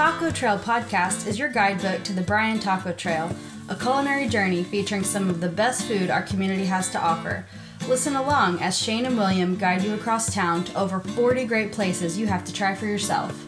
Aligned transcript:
Taco 0.00 0.30
Trail 0.30 0.58
podcast 0.58 1.26
is 1.26 1.38
your 1.38 1.50
guidebook 1.50 2.02
to 2.04 2.14
the 2.14 2.22
Bryan 2.22 2.58
Taco 2.58 2.90
Trail, 2.90 3.30
a 3.68 3.76
culinary 3.76 4.28
journey 4.28 4.64
featuring 4.64 5.04
some 5.04 5.28
of 5.28 5.42
the 5.42 5.48
best 5.50 5.82
food 5.82 6.08
our 6.08 6.22
community 6.22 6.64
has 6.64 6.88
to 6.92 6.98
offer. 6.98 7.44
Listen 7.86 8.16
along 8.16 8.62
as 8.62 8.78
Shane 8.78 9.04
and 9.04 9.18
William 9.18 9.56
guide 9.56 9.82
you 9.82 9.92
across 9.92 10.32
town 10.32 10.64
to 10.64 10.74
over 10.80 11.00
40 11.00 11.44
great 11.44 11.70
places 11.70 12.16
you 12.16 12.26
have 12.28 12.46
to 12.46 12.52
try 12.54 12.74
for 12.74 12.86
yourself. 12.86 13.38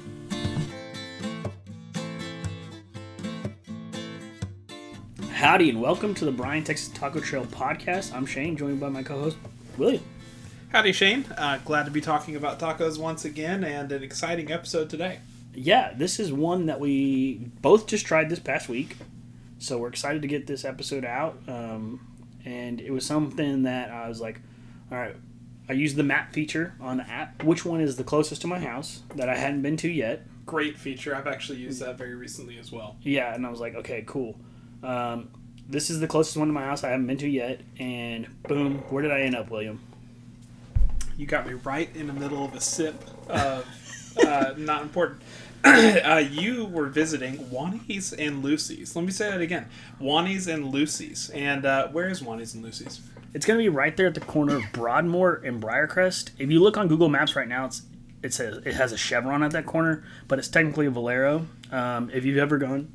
Howdy, 5.30 5.70
and 5.70 5.80
welcome 5.80 6.12
to 6.16 6.26
the 6.26 6.32
Bryan 6.32 6.64
Texas 6.64 6.88
Taco 6.88 7.20
Trail 7.20 7.46
podcast. 7.46 8.14
I'm 8.14 8.26
Shane, 8.26 8.58
joined 8.58 8.78
by 8.78 8.90
my 8.90 9.02
co 9.02 9.18
host, 9.18 9.38
William. 9.78 10.04
Howdy, 10.68 10.92
Shane. 10.92 11.24
Uh, 11.38 11.60
glad 11.64 11.86
to 11.86 11.90
be 11.90 12.02
talking 12.02 12.36
about 12.36 12.60
tacos 12.60 12.98
once 12.98 13.24
again 13.24 13.64
and 13.64 13.90
an 13.90 14.02
exciting 14.02 14.52
episode 14.52 14.90
today. 14.90 15.20
Yeah, 15.54 15.92
this 15.94 16.18
is 16.18 16.32
one 16.32 16.66
that 16.66 16.80
we 16.80 17.50
both 17.60 17.86
just 17.86 18.06
tried 18.06 18.30
this 18.30 18.38
past 18.38 18.68
week. 18.68 18.96
So 19.58 19.78
we're 19.78 19.88
excited 19.88 20.22
to 20.22 20.28
get 20.28 20.46
this 20.46 20.64
episode 20.64 21.04
out. 21.04 21.38
Um, 21.46 22.06
and 22.44 22.80
it 22.80 22.90
was 22.90 23.06
something 23.06 23.62
that 23.62 23.90
I 23.90 24.08
was 24.08 24.20
like, 24.20 24.40
all 24.90 24.98
right, 24.98 25.14
I 25.68 25.74
used 25.74 25.96
the 25.96 26.02
map 26.02 26.32
feature 26.32 26.74
on 26.80 26.96
the 26.96 27.08
app. 27.08 27.44
Which 27.44 27.64
one 27.64 27.80
is 27.80 27.96
the 27.96 28.04
closest 28.04 28.40
to 28.42 28.46
my 28.46 28.58
house 28.58 29.02
that 29.14 29.28
I 29.28 29.36
hadn't 29.36 29.62
been 29.62 29.76
to 29.78 29.88
yet? 29.88 30.26
Great 30.44 30.78
feature. 30.78 31.14
I've 31.14 31.28
actually 31.28 31.58
used 31.58 31.80
that 31.80 31.96
very 31.96 32.14
recently 32.14 32.58
as 32.58 32.72
well. 32.72 32.96
Yeah, 33.02 33.32
and 33.32 33.46
I 33.46 33.50
was 33.50 33.60
like, 33.60 33.74
okay, 33.76 34.02
cool. 34.06 34.36
Um, 34.82 35.30
this 35.68 35.88
is 35.88 36.00
the 36.00 36.08
closest 36.08 36.36
one 36.36 36.48
to 36.48 36.52
my 36.52 36.64
house 36.64 36.82
I 36.82 36.90
haven't 36.90 37.06
been 37.06 37.18
to 37.18 37.28
yet. 37.28 37.60
And 37.78 38.26
boom, 38.48 38.78
where 38.88 39.02
did 39.02 39.12
I 39.12 39.20
end 39.20 39.36
up, 39.36 39.50
William? 39.50 39.80
You 41.16 41.26
got 41.26 41.46
me 41.46 41.52
right 41.52 41.94
in 41.94 42.08
the 42.08 42.12
middle 42.12 42.44
of 42.44 42.54
a 42.54 42.60
sip 42.60 43.00
of 43.28 43.64
uh, 44.18 44.54
not 44.56 44.82
important. 44.82 45.22
uh, 45.64 46.22
you 46.30 46.64
were 46.64 46.86
visiting 46.86 47.48
Juany's 47.50 48.12
and 48.12 48.42
Lucy's. 48.42 48.96
Let 48.96 49.04
me 49.04 49.12
say 49.12 49.30
that 49.30 49.40
again. 49.40 49.68
Juany's 50.00 50.48
and 50.48 50.72
Lucy's. 50.72 51.30
And 51.30 51.64
uh, 51.64 51.88
where 51.88 52.08
is 52.08 52.20
Juany's 52.20 52.54
and 52.54 52.64
Lucy's? 52.64 53.00
It's 53.32 53.46
going 53.46 53.58
to 53.58 53.62
be 53.62 53.68
right 53.68 53.96
there 53.96 54.08
at 54.08 54.14
the 54.14 54.20
corner 54.20 54.56
of 54.56 54.64
Broadmoor 54.72 55.36
and 55.44 55.62
Briarcrest. 55.62 56.30
If 56.38 56.50
you 56.50 56.60
look 56.60 56.76
on 56.76 56.88
Google 56.88 57.08
Maps 57.08 57.36
right 57.36 57.48
now, 57.48 57.66
it's 57.66 57.82
it 58.22 58.32
says 58.32 58.58
it 58.64 58.74
has 58.74 58.92
a 58.92 58.96
chevron 58.96 59.42
at 59.42 59.52
that 59.52 59.66
corner, 59.66 60.04
but 60.28 60.38
it's 60.38 60.48
technically 60.48 60.86
a 60.86 60.90
Valero. 60.90 61.46
Um, 61.70 62.10
if 62.12 62.24
you've 62.24 62.38
ever 62.38 62.58
gone, 62.58 62.92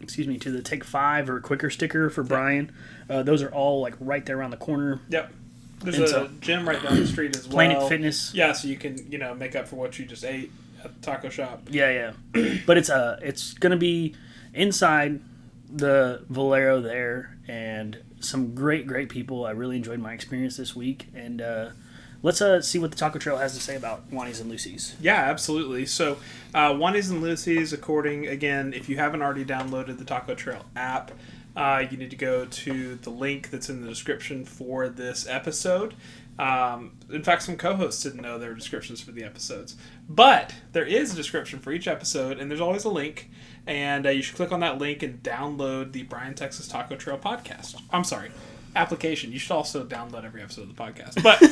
excuse 0.00 0.26
me, 0.26 0.38
to 0.38 0.50
the 0.50 0.62
Take 0.62 0.84
Five 0.84 1.28
or 1.28 1.40
Quicker 1.40 1.70
sticker 1.70 2.10
for 2.10 2.22
Bryan, 2.22 2.72
uh, 3.08 3.22
those 3.22 3.42
are 3.42 3.50
all 3.50 3.80
like 3.80 3.94
right 4.00 4.24
there 4.24 4.38
around 4.38 4.50
the 4.50 4.56
corner. 4.56 5.00
Yep. 5.10 5.32
There's 5.80 5.96
And 5.96 6.04
a 6.04 6.08
so- 6.08 6.30
gym 6.40 6.68
right 6.68 6.82
down 6.82 6.96
the 6.96 7.06
street 7.06 7.36
as 7.36 7.46
well. 7.46 7.54
Planet 7.54 7.88
Fitness. 7.88 8.32
Yeah, 8.34 8.52
so 8.52 8.68
you 8.68 8.76
can, 8.76 9.10
you 9.10 9.18
know, 9.18 9.34
make 9.34 9.54
up 9.56 9.68
for 9.68 9.76
what 9.76 9.98
you 9.98 10.04
just 10.04 10.24
ate 10.24 10.50
at 10.84 10.94
the 10.94 11.00
taco 11.06 11.28
shop. 11.28 11.68
Yeah, 11.70 12.12
yeah. 12.34 12.54
but 12.66 12.76
it's 12.78 12.90
uh 12.90 13.18
it's 13.22 13.54
gonna 13.54 13.76
be 13.76 14.14
inside 14.54 15.20
the 15.70 16.24
Valero 16.28 16.80
there, 16.80 17.36
and 17.46 17.98
some 18.20 18.54
great, 18.54 18.86
great 18.86 19.08
people. 19.08 19.44
I 19.44 19.50
really 19.50 19.76
enjoyed 19.76 20.00
my 20.00 20.12
experience 20.14 20.56
this 20.56 20.74
week, 20.74 21.06
and 21.14 21.40
uh, 21.42 21.70
let's 22.22 22.40
uh 22.40 22.60
see 22.62 22.78
what 22.78 22.90
the 22.90 22.96
Taco 22.96 23.18
Trail 23.18 23.36
has 23.36 23.54
to 23.54 23.60
say 23.60 23.76
about 23.76 24.08
Juany's 24.10 24.40
and 24.40 24.50
Lucy's. 24.50 24.96
Yeah, 25.00 25.16
absolutely. 25.16 25.84
So, 25.86 26.16
uh, 26.54 26.72
Juany's 26.74 27.10
and 27.10 27.20
Lucy's, 27.22 27.72
according, 27.72 28.26
again, 28.26 28.72
if 28.72 28.88
you 28.88 28.96
haven't 28.96 29.20
already 29.22 29.44
downloaded 29.44 29.98
the 29.98 30.04
Taco 30.04 30.34
Trail 30.34 30.64
app, 30.74 31.10
uh, 31.58 31.84
you 31.90 31.96
need 31.96 32.10
to 32.10 32.16
go 32.16 32.44
to 32.44 32.94
the 32.94 33.10
link 33.10 33.50
that's 33.50 33.68
in 33.68 33.82
the 33.82 33.88
description 33.88 34.44
for 34.44 34.88
this 34.88 35.26
episode. 35.28 35.92
Um, 36.38 36.92
in 37.10 37.24
fact, 37.24 37.42
some 37.42 37.56
co 37.56 37.74
hosts 37.74 38.00
didn't 38.00 38.22
know 38.22 38.38
there 38.38 38.50
were 38.50 38.54
descriptions 38.54 39.00
for 39.00 39.10
the 39.10 39.24
episodes. 39.24 39.74
But 40.08 40.54
there 40.70 40.84
is 40.84 41.12
a 41.12 41.16
description 41.16 41.58
for 41.58 41.72
each 41.72 41.88
episode, 41.88 42.38
and 42.38 42.48
there's 42.48 42.60
always 42.60 42.84
a 42.84 42.88
link. 42.88 43.28
And 43.66 44.06
uh, 44.06 44.10
you 44.10 44.22
should 44.22 44.36
click 44.36 44.52
on 44.52 44.60
that 44.60 44.78
link 44.78 45.02
and 45.02 45.20
download 45.20 45.90
the 45.90 46.04
Bryan 46.04 46.34
Texas 46.34 46.68
Taco 46.68 46.94
Trail 46.94 47.18
podcast. 47.18 47.82
I'm 47.90 48.04
sorry, 48.04 48.30
application. 48.76 49.32
You 49.32 49.40
should 49.40 49.52
also 49.52 49.84
download 49.84 50.24
every 50.24 50.42
episode 50.42 50.70
of 50.70 50.76
the 50.76 50.80
podcast. 50.80 51.20
But 51.24 51.42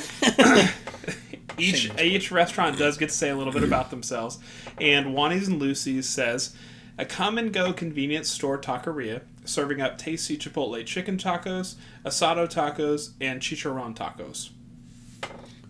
each 1.59 1.91
each 1.99 2.31
restaurant 2.31 2.79
does 2.79 2.97
get 2.97 3.09
to 3.09 3.15
say 3.15 3.31
a 3.31 3.37
little 3.37 3.53
bit 3.53 3.65
about 3.65 3.91
themselves. 3.91 4.39
And 4.81 5.07
Juany's 5.07 5.49
and 5.49 5.59
Lucy's 5.59 6.09
says, 6.09 6.55
a 6.97 7.05
come 7.05 7.39
and 7.39 7.53
go 7.53 7.73
convenience 7.73 8.29
store 8.29 8.57
taqueria 8.57 9.23
serving 9.47 9.81
up 9.81 9.99
tasty 9.99 10.37
Chipotle 10.37 10.85
chicken 10.85 11.17
tacos, 11.17 11.77
asado 12.05 12.47
tacos, 12.53 13.13
and 13.21 13.41
chicharron 13.41 13.97
tacos. 13.97 14.51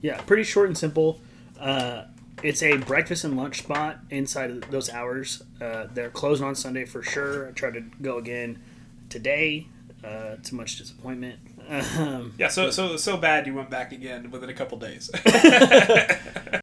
Yeah, 0.02 0.20
pretty 0.22 0.44
short 0.44 0.68
and 0.68 0.76
simple. 0.76 1.20
Uh, 1.58 2.04
it's 2.42 2.62
a 2.62 2.76
breakfast 2.76 3.24
and 3.24 3.36
lunch 3.36 3.58
spot 3.62 3.98
inside 4.10 4.50
of 4.50 4.70
those 4.70 4.90
hours. 4.90 5.42
Uh, 5.60 5.86
they're 5.92 6.10
closed 6.10 6.42
on 6.42 6.54
Sunday 6.54 6.84
for 6.84 7.02
sure. 7.02 7.48
I 7.48 7.52
tried 7.52 7.74
to 7.74 7.80
go 8.02 8.18
again 8.18 8.62
today. 9.08 9.66
Uh, 10.04 10.36
to 10.36 10.54
much 10.54 10.76
disappointment. 10.76 11.40
Um, 11.68 12.34
Yeah, 12.38 12.48
so 12.48 12.70
so 12.70 12.96
so 12.96 13.16
bad 13.16 13.46
you 13.46 13.54
went 13.54 13.70
back 13.70 13.90
again 13.92 14.30
within 14.30 14.50
a 14.50 14.54
couple 14.54 14.78
days. 14.78 15.10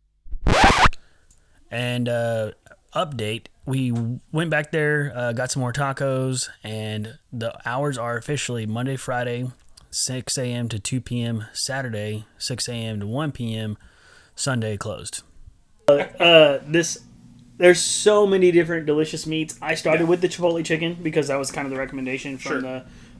And 1.73 2.07
uh, 2.07 2.51
update, 2.95 3.45
we 3.65 3.91
went 4.31 4.49
back 4.49 4.71
there, 4.71 5.11
uh, 5.15 5.31
got 5.33 5.51
some 5.51 5.61
more 5.61 5.73
tacos, 5.73 6.49
and 6.63 7.17
the 7.31 7.53
hours 7.67 7.97
are 7.97 8.17
officially 8.17 8.65
Monday, 8.65 8.95
Friday, 8.95 9.45
6 9.91 10.37
a.m. 10.37 10.69
to 10.69 10.79
2 10.79 11.01
p.m., 11.01 11.45
Saturday, 11.53 12.25
6 12.37 12.67
a.m. 12.69 12.99
to 12.99 13.07
1 13.07 13.31
p.m., 13.31 13.77
Sunday 14.35 14.77
closed. 14.77 15.21
Uh, 15.87 15.91
uh, 16.19 16.59
this. 16.65 16.99
There's 17.57 17.79
so 17.79 18.25
many 18.25 18.51
different 18.51 18.87
delicious 18.87 19.27
meats. 19.27 19.57
I 19.61 19.75
started 19.75 20.03
Yeah. 20.05 20.09
with 20.09 20.21
the 20.21 20.27
Chipotle 20.27 20.65
chicken 20.65 20.97
because 21.03 21.27
that 21.27 21.37
was 21.37 21.51
kind 21.51 21.67
of 21.67 21.71
the 21.71 21.77
recommendation 21.77 22.37
from 22.39 22.51
Sure. 22.51 22.61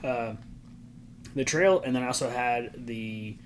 the 0.02 0.08
uh, 0.08 0.36
the 1.36 1.46
trail, 1.46 1.82
and 1.86 1.96
then 1.96 2.02
I 2.04 2.08
also 2.08 2.30
had 2.30 2.88
the 2.88 3.38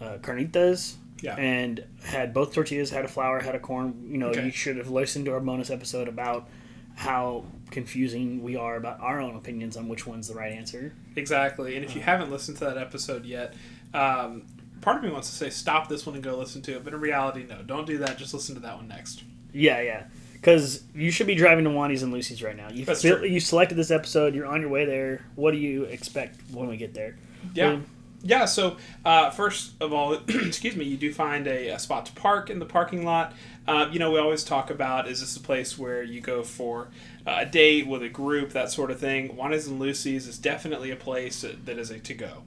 uh, 0.00 0.18
carnitas, 0.18 0.94
Yeah. 1.22 1.36
and 1.36 1.84
had 2.04 2.34
both 2.34 2.52
tortillas, 2.52 2.90
had 2.90 3.04
a 3.04 3.08
flour, 3.08 3.40
had 3.40 3.54
a 3.54 3.58
corn. 3.60 4.06
You 4.10 4.18
know, 4.18 4.28
Okay. 4.28 4.44
you 4.44 4.50
should 4.50 4.76
have 4.76 4.90
listened 4.90 5.24
to 5.26 5.32
our 5.32 5.40
bonus 5.40 5.70
episode 5.70 6.08
about 6.08 6.48
how 6.94 7.44
confusing 7.70 8.42
we 8.42 8.54
are 8.56 8.76
about 8.76 9.00
our 9.00 9.20
own 9.20 9.34
opinions 9.36 9.76
on 9.78 9.88
which 9.88 10.06
one's 10.06 10.28
the 10.28 10.34
right 10.34 10.52
answer. 10.52 10.92
exactly. 11.16 11.74
And 11.76 11.84
if 11.84 11.94
you 11.96 12.02
haven't 12.02 12.30
listened 12.30 12.58
to 12.58 12.64
that 12.66 12.76
episode 12.76 13.24
yet, 13.24 13.54
um, 13.94 14.42
part 14.82 14.98
of 14.98 15.02
me 15.04 15.10
wants 15.10 15.30
to 15.30 15.34
say 15.36 15.48
stop 15.48 15.88
this 15.88 16.04
one 16.04 16.14
and 16.16 16.22
go 16.24 16.36
listen 16.36 16.60
to 16.62 16.72
it. 16.76 16.84
But 16.84 16.92
in 16.92 17.00
reality, 17.00 17.44
no, 17.48 17.62
don't 17.62 17.86
do 17.86 17.98
that. 17.98 18.18
Just 18.18 18.34
listen 18.34 18.54
to 18.56 18.60
that 18.62 18.76
one 18.76 18.88
next. 18.88 19.24
Yeah, 19.52 19.80
yeah. 19.80 20.04
Because 20.34 20.82
you 20.94 21.10
should 21.12 21.28
be 21.28 21.34
driving 21.36 21.64
to 21.64 21.70
Juany's 21.70 22.02
and 22.02 22.12
Lucy's 22.12 22.42
right 22.42 22.56
now. 22.56 22.68
You 22.70 22.84
That's 22.84 23.00
feel, 23.02 23.18
true. 23.18 23.28
you 23.28 23.38
selected 23.38 23.76
this 23.76 23.90
episode. 23.92 24.34
You're 24.34 24.46
on 24.46 24.60
your 24.60 24.70
way 24.70 24.84
there. 24.84 25.24
What 25.36 25.52
do 25.52 25.58
you 25.58 25.84
expect 25.84 26.40
when 26.50 26.68
we 26.68 26.76
get 26.76 26.94
there? 26.94 27.16
Yeah. 27.54 27.64
William? 27.66 27.86
Yeah, 28.24 28.44
so 28.44 28.76
uh, 29.04 29.30
first 29.30 29.72
of 29.80 29.92
all, 29.92 30.14
excuse 30.28 30.76
me, 30.76 30.84
you 30.84 30.96
do 30.96 31.12
find 31.12 31.46
a, 31.46 31.68
a 31.68 31.78
spot 31.78 32.06
to 32.06 32.12
park 32.12 32.50
in 32.50 32.58
the 32.58 32.66
parking 32.66 33.04
lot. 33.04 33.34
Uh, 33.66 33.88
you 33.90 33.98
know, 33.98 34.12
we 34.12 34.18
always 34.18 34.44
talk 34.44 34.70
about 34.70 35.08
is 35.08 35.20
this 35.20 35.36
a 35.36 35.40
place 35.40 35.78
where 35.78 36.02
you 36.02 36.20
go 36.20 36.42
for 36.42 36.88
uh, 37.26 37.36
a 37.38 37.46
date 37.46 37.86
with 37.86 38.02
a 38.02 38.08
group, 38.08 38.50
that 38.50 38.70
sort 38.70 38.90
of 38.90 38.98
thing. 39.00 39.28
Juany's 39.34 39.66
and 39.66 39.78
Lucy's 39.78 40.26
is 40.26 40.38
definitely 40.38 40.90
a 40.90 40.96
place 40.96 41.42
that 41.42 41.78
is 41.78 41.90
a 41.90 41.98
to 42.00 42.14
go. 42.14 42.42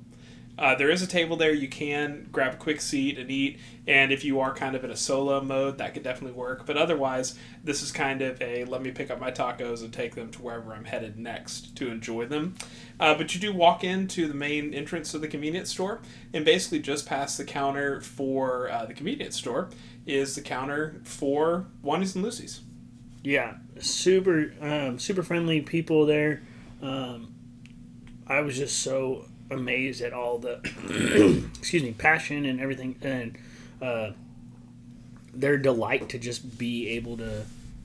Uh, 0.57 0.73
there 0.75 0.89
is 0.89 1.01
a 1.01 1.07
table 1.07 1.35
there. 1.35 1.53
You 1.53 1.67
can 1.67 2.27
grab 2.31 2.53
a 2.53 2.57
quick 2.57 2.79
seat 2.79 3.17
and 3.17 3.29
eat. 3.29 3.59
And 3.88 4.11
if 4.11 4.23
you 4.23 4.39
are 4.39 4.53
kind 4.53 4.75
of 4.75 4.83
in 4.83 4.89
a 4.89 4.95
solo 4.95 5.41
mode, 5.41 5.77
that 5.77 5.93
could 5.93 6.03
definitely 6.03 6.38
work. 6.38 6.66
But 6.66 6.77
otherwise, 6.77 7.38
this 7.63 7.81
is 7.81 7.91
kind 7.91 8.21
of 8.21 8.41
a 8.41 8.66
let 8.66 8.81
me 8.81 8.91
pick 8.91 9.11
up 9.11 9.19
my 9.19 9.31
tacos 9.31 9.81
and 9.81 9.91
take 9.91 10.16
them 10.16 10.31
to 10.31 10.41
wherever 10.41 10.73
I'm 10.73 10.85
headed 10.85 11.19
next 11.19 11.75
to 11.77 11.89
enjoy 11.89 12.25
them. 12.25 12.55
Uh, 12.99 13.13
but 13.16 13.35
you 13.35 13.41
do 13.41 13.53
walk 13.53 13.83
into 13.83 14.27
the 14.27 14.33
main 14.33 14.73
entrance 14.73 15.13
of 15.13 15.21
the 15.21 15.27
convenience 15.27 15.71
store, 15.71 16.01
and 16.33 16.45
basically 16.45 16.79
just 16.79 17.05
past 17.05 17.37
the 17.37 17.43
counter 17.43 17.99
for 18.01 18.69
uh, 18.72 18.85
the 18.85 18.93
convenience 18.93 19.35
store 19.35 19.69
is 20.05 20.35
the 20.35 20.41
counter 20.41 21.01
for 21.03 21.67
Juany's 21.83 22.16
and 22.16 22.23
Lucy's. 22.23 22.61
Yeah, 23.23 23.55
super, 23.79 24.53
um, 24.61 24.99
super 24.99 25.23
friendly 25.23 25.61
people 25.61 26.05
there. 26.05 26.43
Um, 26.81 27.34
I 28.28 28.41
was 28.41 28.55
just 28.55 28.79
so 28.79 29.25
amazed 29.51 30.01
at 30.01 30.13
all 30.13 30.39
the, 30.39 30.59
excuse 31.59 31.83
me, 31.83 31.91
passion 31.93 32.45
and 32.45 32.59
everything, 32.59 32.95
and 33.01 33.37
uh, 33.81 34.11
their 35.33 35.57
delight 35.57 36.09
to 36.09 36.17
just 36.19 36.57
be 36.57 36.89
able 36.89 37.17
to, 37.17 37.43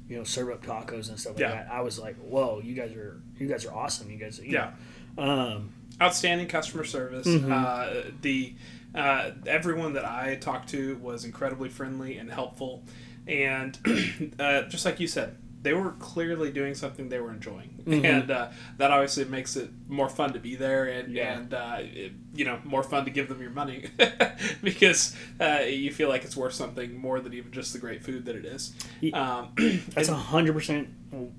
you 0.09 0.17
know, 0.17 0.25
serve 0.25 0.51
up 0.51 0.63
tacos 0.65 1.09
and 1.09 1.19
stuff 1.19 1.35
like 1.35 1.41
Yeah. 1.41 1.51
that. 1.51 1.69
I 1.71 1.81
was 1.83 1.99
like, 1.99 2.17
whoa, 2.17 2.61
you 2.65 2.75
guys 2.75 2.93
are, 2.93 3.21
you 3.39 3.47
guys 3.47 3.65
are 3.67 3.75
awesome. 3.75 4.11
You 4.11 4.17
guys, 4.19 4.39
you 4.39 4.53
Yeah. 4.53 4.73
Um, 5.19 5.71
outstanding 6.01 6.47
customer 6.49 6.85
service. 6.85 7.27
Uh, 7.27 8.05
the 8.23 8.55
uh, 8.95 9.31
everyone 9.47 9.93
that 9.93 10.05
I 10.05 10.37
talked 10.37 10.71
to 10.71 10.97
was 10.97 11.25
incredibly 11.25 11.69
friendly 11.69 12.17
and 12.17 12.31
helpful, 12.31 12.83
and 13.27 13.79
uh, 14.39 14.63
just 14.63 14.85
like 14.85 14.99
you 14.99 15.07
said, 15.07 15.37
they 15.63 15.75
were 15.75 15.91
clearly 15.99 16.51
doing 16.51 16.75
something 16.75 17.09
they 17.11 17.21
were 17.21 17.31
enjoying, 17.33 17.83
Mhm. 17.87 18.05
and 18.05 18.31
uh, 18.31 18.49
that 18.79 18.91
obviously 18.91 19.25
makes 19.27 19.57
it 19.57 19.69
more 19.89 20.09
fun 20.09 20.33
to 20.33 20.39
be 20.39 20.57
there, 20.57 20.85
and 20.87 21.13
Yeah. 21.13 21.37
and 21.39 21.53
uh, 21.55 21.77
it, 21.81 22.13
you 22.35 22.45
know 22.45 22.59
more 22.65 22.83
fun 22.83 23.05
to 23.05 23.11
give 23.11 23.29
them 23.29 23.41
your 23.43 23.51
money 23.51 23.85
because 24.63 25.15
uh, 25.41 25.61
you 25.67 25.93
feel 25.93 26.09
like 26.09 26.25
it's 26.25 26.37
worth 26.37 26.55
something 26.55 26.97
more 26.99 27.21
than 27.21 27.35
even 27.35 27.53
just 27.53 27.73
the 27.73 27.79
great 27.79 28.03
food 28.03 28.25
that 28.27 28.37
it 28.37 28.45
is. 28.45 28.73
Um, 29.13 29.49
That's 29.95 30.09
a 30.09 30.15
hundred 30.15 30.55
percent, 30.55 30.89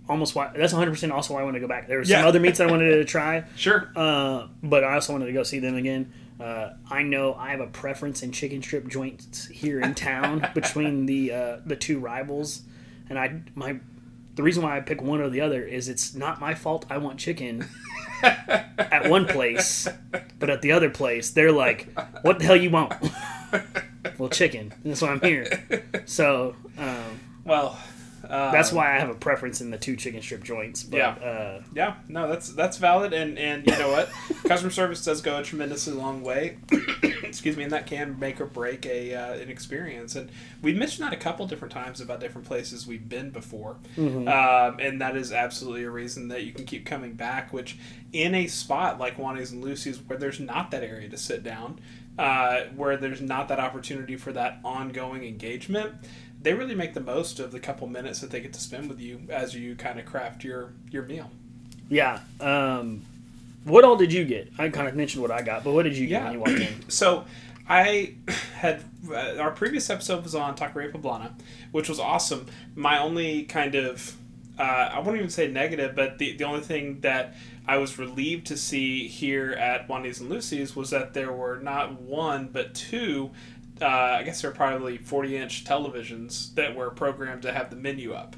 almost 0.07 0.35
why. 0.35 0.51
That's 0.55 0.73
a 0.73 0.75
hundred 0.75 0.91
percent 0.91 1.11
also 1.11 1.33
why 1.33 1.41
I 1.41 1.43
want 1.43 1.55
to 1.55 1.59
go 1.59 1.67
back. 1.67 1.87
There 1.87 1.97
were 1.97 2.03
Yeah. 2.03 2.19
some 2.19 2.27
other 2.27 2.39
meats 2.39 2.59
I 2.59 2.65
wanted 2.67 2.89
to 2.95 3.05
try, 3.17 3.45
sure. 3.55 3.91
uh, 3.95 4.47
but 4.63 4.83
I 4.83 4.93
also 4.95 5.13
wanted 5.13 5.27
to 5.27 5.33
go 5.33 5.43
see 5.43 5.59
them 5.59 5.75
again. 5.75 6.11
Uh, 6.39 6.73
I 6.89 7.03
know 7.03 7.35
I 7.35 7.51
have 7.51 7.59
a 7.59 7.67
preference 7.67 8.23
in 8.23 8.31
chicken 8.31 8.63
strip 8.63 8.87
joints 8.87 9.47
here 9.47 9.79
in 9.79 9.93
town 9.93 10.47
between 10.55 11.05
the 11.05 11.31
uh, 11.33 11.57
the 11.65 11.75
two 11.75 11.99
rivals, 11.99 12.63
and 13.09 13.19
I 13.19 13.41
my 13.55 13.79
the 14.35 14.43
reason 14.43 14.63
why 14.63 14.77
I 14.77 14.81
pick 14.81 15.01
one 15.01 15.21
or 15.21 15.29
the 15.29 15.41
other 15.41 15.63
is 15.63 15.89
it's 15.89 16.13
not 16.15 16.39
my 16.39 16.53
fault. 16.53 16.85
I 16.89 16.97
want 16.97 17.19
chicken 17.19 17.67
at 18.23 19.09
one 19.09 19.25
place, 19.25 19.87
but 20.39 20.49
at 20.49 20.61
the 20.61 20.71
other 20.71 20.89
place 20.89 21.31
they're 21.31 21.51
like, 21.51 21.87
"What 22.21 22.39
the 22.39 22.45
hell 22.45 22.55
you 22.55 22.69
want?" 22.69 22.93
well, 24.17 24.29
chicken. 24.29 24.73
That's 24.83 25.01
why 25.01 25.09
I'm 25.09 25.21
here. 25.21 25.83
So. 26.05 26.55
Um, 26.77 27.19
Well, 27.43 27.77
uh, 28.31 28.49
that's 28.49 28.71
why 28.71 28.95
I 28.95 28.99
have 28.99 29.09
a 29.09 29.15
preference 29.15 29.59
in 29.59 29.71
the 29.71 29.77
two 29.77 29.97
chicken 29.97 30.21
strip 30.21 30.41
joints. 30.41 30.83
But, 30.83 30.97
Yeah. 30.97 31.09
Uh, 31.09 31.63
Yeah, 31.75 31.95
no, 32.07 32.29
that's 32.29 32.49
that's 32.49 32.77
valid, 32.77 33.11
and 33.11 33.37
and 33.37 33.67
you 33.67 33.77
know 33.77 33.91
what, 33.91 34.09
customer 34.45 34.71
service 34.71 35.03
does 35.03 35.21
go 35.21 35.37
a 35.37 35.43
tremendously 35.43 35.93
long 35.93 36.23
way. 36.23 36.57
Excuse 37.23 37.57
me, 37.57 37.63
and 37.63 37.73
that 37.73 37.87
can 37.87 38.17
make 38.19 38.39
or 38.39 38.45
break 38.45 38.85
a 38.85 39.13
uh, 39.13 39.33
an 39.33 39.49
experience. 39.49 40.15
And 40.15 40.29
we 40.61 40.73
mentioned 40.73 41.05
that 41.05 41.13
a 41.13 41.17
couple 41.17 41.45
different 41.45 41.73
times 41.73 41.99
about 41.99 42.21
different 42.21 42.47
places 42.47 42.87
we've 42.87 43.07
been 43.07 43.31
before, 43.31 43.75
um, 43.97 44.79
and 44.79 45.01
that 45.01 45.17
is 45.17 45.33
absolutely 45.33 45.83
a 45.83 45.91
reason 45.91 46.29
that 46.29 46.43
you 46.43 46.53
can 46.53 46.65
keep 46.65 46.85
coming 46.85 47.13
back. 47.13 47.51
Which 47.51 47.77
in 48.13 48.33
a 48.33 48.47
spot 48.47 48.97
like 48.97 49.17
Juany's 49.17 49.51
and 49.51 49.61
Lucy's, 49.61 49.97
where 49.99 50.17
there's 50.17 50.39
not 50.39 50.71
that 50.71 50.83
area 50.83 51.09
to 51.09 51.17
sit 51.17 51.43
down, 51.43 51.79
uh, 52.17 52.61
where 52.75 52.95
there's 52.95 53.21
not 53.21 53.47
that 53.49 53.59
opportunity 53.59 54.15
for 54.15 54.31
that 54.33 54.59
ongoing 54.63 55.23
engagement. 55.25 55.95
They 56.41 56.53
really 56.53 56.75
make 56.75 56.93
the 56.93 57.01
most 57.01 57.39
of 57.39 57.51
the 57.51 57.59
couple 57.59 57.87
minutes 57.87 58.19
that 58.21 58.31
they 58.31 58.41
get 58.41 58.53
to 58.53 58.59
spend 58.59 58.89
with 58.89 58.99
you 58.99 59.21
as 59.29 59.55
you 59.55 59.75
kind 59.75 59.99
of 59.99 60.05
craft 60.05 60.43
your 60.43 60.73
your 60.89 61.03
meal. 61.03 61.29
yeah. 61.89 62.19
Um, 62.39 63.05
what 63.63 63.83
all 63.83 63.95
did 63.95 64.11
you 64.11 64.25
get? 64.25 64.51
I 64.57 64.69
kind 64.69 64.87
of 64.87 64.95
mentioned 64.95 65.21
what 65.21 65.29
I 65.31 65.43
got, 65.43 65.63
but 65.63 65.73
what 65.73 65.83
did 65.83 65.95
you 65.95 66.07
get 66.07 66.21
Yeah. 66.21 66.23
when 66.25 66.33
you 66.33 66.39
walked 66.39 66.51
in? 66.73 66.75
So 66.89 67.25
I 67.69 68.15
had 68.55 68.83
uh, 69.09 69.35
our 69.37 69.51
previous 69.51 69.89
episode 69.89 70.23
was 70.23 70.33
on 70.35 70.55
Taqueria 70.55 70.91
Poblana, 70.91 71.31
which 71.71 71.87
was 71.89 71.99
awesome. 71.99 72.47
My 72.75 72.99
only 72.99 73.43
kind 73.43 73.75
of 73.75 74.15
uh, 74.57 74.63
I 74.93 74.99
won't 74.99 75.17
even 75.17 75.29
say 75.29 75.47
negative, 75.47 75.95
but 75.95 76.17
the 76.17 76.35
the 76.37 76.43
only 76.43 76.61
thing 76.61 77.01
that 77.01 77.35
I 77.67 77.77
was 77.77 77.99
relieved 77.99 78.47
to 78.47 78.57
see 78.57 79.07
here 79.07 79.51
at 79.51 79.85
Juany's 79.87 80.19
and 80.19 80.29
Lucy's 80.29 80.75
was 80.75 80.89
that 80.89 81.13
there 81.13 81.31
were 81.31 81.59
not 81.59 82.01
one 82.01 82.49
but 82.51 82.73
two. 82.73 83.29
Uh, 83.81 83.85
I 84.19 84.23
guess 84.23 84.41
they're 84.41 84.51
probably 84.51 84.97
40 84.97 85.37
inch 85.37 85.63
televisions 85.65 86.53
that 86.55 86.75
were 86.75 86.89
programmed 86.91 87.41
to 87.43 87.51
have 87.51 87.69
the 87.69 87.75
menu 87.75 88.13
up, 88.13 88.35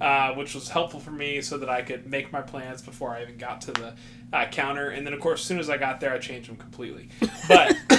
uh, 0.00 0.32
which 0.34 0.54
was 0.54 0.68
helpful 0.70 1.00
for 1.00 1.10
me 1.10 1.42
so 1.42 1.58
that 1.58 1.68
I 1.68 1.82
could 1.82 2.06
make 2.06 2.32
my 2.32 2.40
plans 2.42 2.82
before 2.82 3.10
I 3.10 3.22
even 3.22 3.36
got 3.36 3.60
to 3.62 3.72
the 3.72 3.94
uh, 4.32 4.46
counter. 4.46 4.88
And 4.88 5.06
then, 5.06 5.12
of 5.12 5.20
course, 5.20 5.40
as 5.40 5.46
soon 5.46 5.58
as 5.58 5.68
I 5.70 5.76
got 5.76 6.00
there, 6.00 6.12
I 6.12 6.18
changed 6.18 6.48
them 6.48 6.56
completely. 6.56 7.08
But 7.48 7.76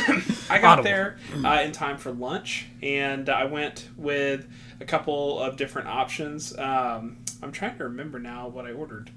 I 0.50 0.60
got 0.60 0.80
Audible. 0.80 0.84
there 0.84 1.18
uh, 1.46 1.62
in 1.64 1.72
time 1.72 1.98
for 1.98 2.12
lunch, 2.12 2.68
and 2.82 3.30
I 3.30 3.46
went 3.46 3.88
with 3.96 4.48
a 4.80 4.86
couple 4.86 5.40
of 5.40 5.56
different 5.58 5.88
options. 5.88 6.58
Um, 6.58 7.18
I'm 7.42 7.52
trying 7.52 7.78
to 7.78 7.86
remember 7.86 8.20
now 8.20 8.48
what 8.50 8.66
I 8.66 8.72
ordered. 8.72 9.10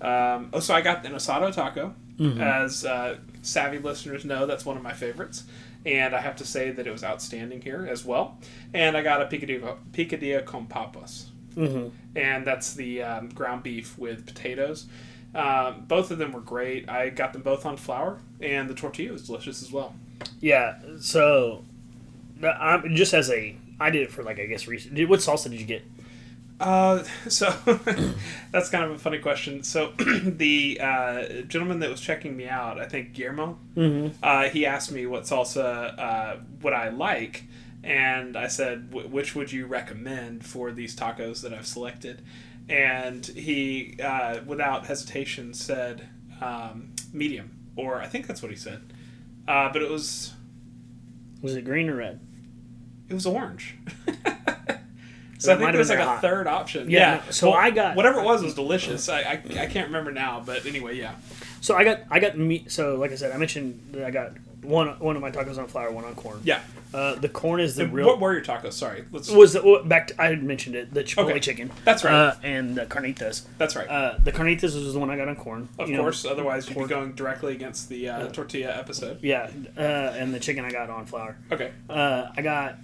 Um, 0.00 0.50
oh, 0.52 0.60
so 0.60 0.74
I 0.74 0.80
got 0.80 1.04
an 1.06 1.12
asado 1.12 1.52
taco. 1.52 1.94
As 2.40 2.84
uh, 2.84 3.16
savvy 3.42 3.78
listeners 3.78 4.24
know, 4.24 4.46
that's 4.46 4.64
one 4.64 4.76
of 4.76 4.82
my 4.82 4.92
favorites. 4.92 5.44
And 5.86 6.14
I 6.14 6.20
have 6.20 6.36
to 6.36 6.44
say 6.44 6.70
that 6.70 6.86
it 6.86 6.90
was 6.90 7.04
outstanding 7.04 7.62
here 7.62 7.86
as 7.88 8.04
well. 8.04 8.38
And 8.74 8.96
I 8.96 9.02
got 9.02 9.22
a 9.22 9.26
picadillo, 9.26 9.78
picadillo 9.92 10.44
con 10.44 10.66
papas. 10.66 11.30
Mm-hmm. 11.54 11.88
And 12.16 12.46
that's 12.46 12.74
the 12.74 13.02
um, 13.02 13.28
ground 13.30 13.62
beef 13.62 13.98
with 13.98 14.26
potatoes. 14.26 14.86
Um, 15.34 15.84
both 15.86 16.10
of 16.10 16.18
them 16.18 16.32
were 16.32 16.40
great. 16.40 16.88
I 16.88 17.10
got 17.10 17.32
them 17.32 17.42
both 17.42 17.66
on 17.66 17.76
flour, 17.76 18.18
and 18.40 18.68
the 18.68 18.74
tortilla 18.74 19.12
was 19.12 19.26
delicious 19.26 19.62
as 19.62 19.70
well. 19.70 19.94
Yeah. 20.40 20.78
So, 21.00 21.64
I'm 22.42 22.94
just 22.96 23.12
as 23.12 23.30
a, 23.30 23.56
I 23.78 23.90
did 23.90 24.02
it 24.02 24.10
for 24.10 24.22
like 24.22 24.40
I 24.40 24.46
guess 24.46 24.66
recent. 24.66 25.08
What 25.08 25.20
salsa 25.20 25.50
did 25.50 25.60
you 25.60 25.66
get? 25.66 25.84
Uh, 26.60 27.04
so 27.28 27.50
that's 28.50 28.68
kind 28.70 28.84
of 28.84 28.90
a 28.92 28.98
funny 28.98 29.18
question. 29.18 29.62
So 29.62 29.92
the 30.24 30.78
uh, 30.80 31.22
gentleman 31.42 31.80
that 31.80 31.90
was 31.90 32.00
checking 32.00 32.36
me 32.36 32.48
out, 32.48 32.78
I 32.80 32.86
think 32.86 33.12
Guillermo, 33.12 33.58
Mm-hmm. 33.76 34.16
uh, 34.22 34.48
he 34.48 34.66
asked 34.66 34.90
me 34.90 35.06
what 35.06 35.22
salsa 35.24 35.96
uh, 35.98 36.36
would 36.62 36.72
I 36.72 36.88
like, 36.88 37.44
and 37.84 38.36
I 38.36 38.48
said, 38.48 38.88
"Wh- 38.92 39.10
which 39.12 39.36
would 39.36 39.52
you 39.52 39.66
recommend 39.66 40.44
for 40.44 40.72
these 40.72 40.96
tacos 40.96 41.42
that 41.42 41.52
I've 41.54 41.66
selected? 41.66 42.22
And 42.68 43.24
he, 43.24 43.96
uh, 44.02 44.40
without 44.44 44.86
hesitation, 44.86 45.54
said 45.54 46.08
um, 46.40 46.90
medium, 47.12 47.56
or 47.76 48.00
I 48.00 48.06
think 48.06 48.26
that's 48.26 48.42
what 48.42 48.50
he 48.50 48.56
said. 48.56 48.80
Uh, 49.46 49.72
but 49.72 49.80
it 49.80 49.88
was 49.90 50.34
Was 51.40 51.54
it 51.56 51.64
green 51.64 51.88
or 51.88 51.94
red? 51.96 52.20
it 53.08 53.14
was 53.14 53.24
orange. 53.26 53.76
So 55.38 55.46
so 55.46 55.52
I 55.52 55.56
think 55.56 55.66
have 55.66 55.72
there 55.72 55.78
was 55.78 55.88
like 55.90 55.98
a 56.00 56.04
hot. 56.04 56.20
third 56.20 56.46
option. 56.46 56.90
Yeah, 56.90 56.98
Yeah. 57.16 57.22
no, 57.24 57.30
so 57.30 57.52
I 57.52 57.70
got- 57.70 57.96
whatever 57.96 58.20
it 58.20 58.24
was 58.24 58.42
was 58.42 58.54
delicious. 58.54 59.08
I, 59.08 59.20
I, 59.20 59.32
I 59.60 59.66
can't 59.66 59.86
remember 59.86 60.10
now, 60.12 60.42
but 60.44 60.66
anyway, 60.66 60.96
yeah. 60.98 61.14
So 61.60 61.74
I 61.76 61.84
got 61.84 62.00
I 62.10 62.20
got 62.20 62.36
meat. 62.36 62.70
So 62.70 62.96
like 62.96 63.12
I 63.12 63.14
said, 63.16 63.32
I 63.32 63.36
mentioned 63.36 63.80
that 63.92 64.04
I 64.04 64.10
got 64.10 64.32
one 64.62 64.88
one 64.98 65.14
of 65.16 65.22
my 65.22 65.30
tacos 65.30 65.56
on 65.58 65.66
flour, 65.68 65.90
one 65.92 66.04
on 66.04 66.14
corn. 66.14 66.40
Yeah. 66.44 66.60
Uh, 66.92 67.14
the 67.16 67.28
corn 67.28 67.60
is 67.60 67.76
the 67.76 67.84
And 67.84 67.92
real. 67.92 68.06
What 68.06 68.18
were 68.18 68.32
your 68.32 68.42
tacos? 68.42 68.72
Sorry. 68.72 69.04
Let's. 69.12 69.28
was 69.30 69.52
the, 69.52 69.82
back 69.84 70.06
to, 70.08 70.20
I 70.22 70.28
had 70.28 70.42
mentioned 70.42 70.74
it 70.74 70.92
the 70.94 71.04
chipotle 71.04 71.30
Okay. 71.30 71.40
chicken. 71.40 71.70
That's 71.84 72.02
right. 72.02 72.14
Uh, 72.14 72.34
and 72.42 72.74
the 72.76 72.86
carnitas. 72.86 73.44
That's 73.58 73.76
right. 73.76 73.86
Uh, 73.86 74.16
the 74.24 74.32
carnitas 74.32 74.74
was 74.74 74.94
the 74.94 74.98
one 74.98 75.10
I 75.10 75.16
got 75.16 75.28
on 75.28 75.36
corn. 75.36 75.68
of 75.78 75.88
you 75.90 75.96
know, 75.96 76.02
course. 76.02 76.24
Otherwise, 76.24 76.66
you'd 76.68 76.78
be 76.78 76.86
going 76.86 77.12
directly 77.12 77.52
against 77.52 77.90
the 77.90 78.08
uh, 78.08 78.28
tortilla 78.28 78.74
episode. 78.74 79.22
Yeah, 79.22 79.50
uh, 79.76 79.80
and 79.80 80.32
the 80.32 80.40
chicken 80.40 80.64
I 80.64 80.70
got 80.70 80.88
on 80.90 81.04
flour. 81.06 81.36
Okay. 81.52 81.72
Uh, 81.90 82.28
I 82.36 82.40
got 82.40 82.76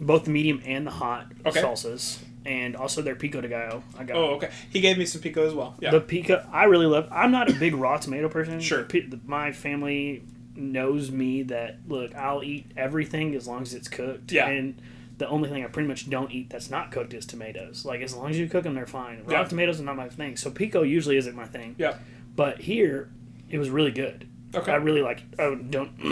both 0.00 0.24
the 0.24 0.30
medium 0.30 0.60
and 0.64 0.86
the 0.86 0.90
hot 0.90 1.32
Okay. 1.46 1.60
salsas, 1.62 2.18
and 2.44 2.76
also 2.76 3.02
their 3.02 3.14
pico 3.16 3.40
de 3.40 3.48
gallo. 3.48 3.82
I 3.98 4.04
got 4.04 4.16
Oh, 4.16 4.34
okay. 4.36 4.50
He 4.70 4.80
gave 4.80 4.96
me 4.98 5.04
some 5.06 5.20
pico 5.20 5.46
as 5.46 5.54
well. 5.54 5.76
Yeah. 5.80 5.90
the 5.90 6.00
pico. 6.00 6.46
I 6.52 6.64
really 6.64 6.86
love. 6.86 7.08
I'm 7.10 7.30
not 7.30 7.50
a 7.50 7.54
big 7.54 7.74
raw 7.74 7.96
tomato 7.98 8.28
person. 8.28 8.60
Sure. 8.60 8.86
My 9.26 9.52
family 9.52 10.22
knows 10.56 11.10
me 11.10 11.42
that 11.44 11.78
look, 11.86 12.14
I'll 12.14 12.42
eat 12.42 12.70
everything 12.76 13.34
as 13.34 13.46
long 13.46 13.62
as 13.62 13.74
it's 13.74 13.88
cooked. 13.88 14.32
Yeah. 14.32 14.48
And 14.48 14.80
the 15.18 15.28
only 15.28 15.48
thing 15.50 15.64
I 15.64 15.66
pretty 15.68 15.88
much 15.88 16.08
don't 16.08 16.30
eat 16.32 16.48
that's 16.50 16.70
not 16.70 16.90
cooked 16.90 17.12
is 17.14 17.26
tomatoes. 17.26 17.84
Like 17.84 18.00
as 18.00 18.14
long 18.14 18.30
as 18.30 18.38
you 18.38 18.48
cook 18.48 18.64
them, 18.64 18.74
they're 18.74 18.86
fine. 18.86 19.22
Raw 19.24 19.40
Yeah. 19.40 19.44
tomatoes 19.44 19.80
are 19.80 19.84
not 19.84 19.96
my 19.96 20.08
thing. 20.08 20.36
So 20.36 20.50
pico 20.50 20.82
usually 20.82 21.16
isn't 21.16 21.34
my 21.36 21.46
thing. 21.46 21.74
yeah. 21.78 21.96
But 22.36 22.60
here, 22.60 23.10
it 23.50 23.58
was 23.58 23.68
really 23.68 23.90
good. 23.90 24.28
Okay. 24.54 24.70
I 24.72 24.76
really 24.76 25.02
like. 25.02 25.22
Oh, 25.40 25.56
don't. 25.56 25.90